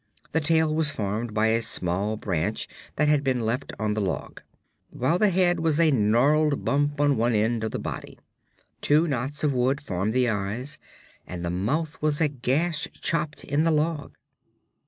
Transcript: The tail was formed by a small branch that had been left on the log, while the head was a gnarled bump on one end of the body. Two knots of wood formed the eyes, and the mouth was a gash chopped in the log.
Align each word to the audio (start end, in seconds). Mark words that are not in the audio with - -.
The 0.31 0.41
tail 0.41 0.73
was 0.73 0.89
formed 0.89 1.31
by 1.31 1.49
a 1.49 1.61
small 1.61 2.17
branch 2.17 2.67
that 2.95 3.07
had 3.07 3.23
been 3.23 3.41
left 3.41 3.71
on 3.77 3.93
the 3.93 4.01
log, 4.01 4.41
while 4.89 5.19
the 5.19 5.29
head 5.29 5.59
was 5.59 5.79
a 5.79 5.91
gnarled 5.91 6.65
bump 6.65 6.99
on 6.99 7.17
one 7.17 7.35
end 7.35 7.63
of 7.63 7.69
the 7.69 7.77
body. 7.77 8.17
Two 8.81 9.07
knots 9.07 9.43
of 9.43 9.53
wood 9.53 9.79
formed 9.79 10.15
the 10.15 10.27
eyes, 10.27 10.79
and 11.27 11.45
the 11.45 11.51
mouth 11.51 12.01
was 12.01 12.19
a 12.19 12.29
gash 12.29 12.87
chopped 12.99 13.43
in 13.43 13.63
the 13.63 13.69
log. 13.69 14.13